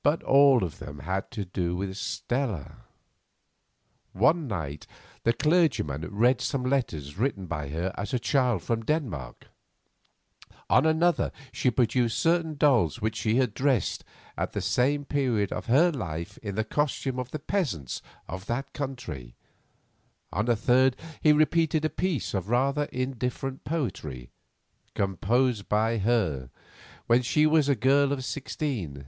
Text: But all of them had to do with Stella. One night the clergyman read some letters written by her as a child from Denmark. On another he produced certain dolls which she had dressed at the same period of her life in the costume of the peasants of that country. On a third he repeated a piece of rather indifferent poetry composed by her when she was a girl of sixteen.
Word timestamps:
But 0.00 0.22
all 0.22 0.62
of 0.62 0.78
them 0.78 1.00
had 1.00 1.28
to 1.32 1.44
do 1.44 1.74
with 1.74 1.96
Stella. 1.96 2.76
One 4.12 4.46
night 4.46 4.86
the 5.24 5.32
clergyman 5.32 6.06
read 6.14 6.40
some 6.40 6.62
letters 6.62 7.18
written 7.18 7.46
by 7.46 7.68
her 7.70 7.92
as 7.96 8.14
a 8.14 8.20
child 8.20 8.62
from 8.62 8.84
Denmark. 8.84 9.48
On 10.70 10.86
another 10.86 11.32
he 11.50 11.68
produced 11.72 12.16
certain 12.16 12.54
dolls 12.54 13.00
which 13.00 13.16
she 13.16 13.38
had 13.38 13.52
dressed 13.54 14.04
at 14.36 14.52
the 14.52 14.60
same 14.60 15.04
period 15.04 15.50
of 15.52 15.66
her 15.66 15.90
life 15.90 16.38
in 16.44 16.54
the 16.54 16.62
costume 16.62 17.18
of 17.18 17.32
the 17.32 17.40
peasants 17.40 18.00
of 18.28 18.46
that 18.46 18.72
country. 18.72 19.34
On 20.32 20.48
a 20.48 20.54
third 20.54 20.94
he 21.20 21.32
repeated 21.32 21.84
a 21.84 21.90
piece 21.90 22.34
of 22.34 22.48
rather 22.50 22.84
indifferent 22.84 23.64
poetry 23.64 24.30
composed 24.94 25.68
by 25.68 25.98
her 25.98 26.50
when 27.08 27.20
she 27.20 27.46
was 27.46 27.68
a 27.68 27.74
girl 27.74 28.12
of 28.12 28.24
sixteen. 28.24 29.06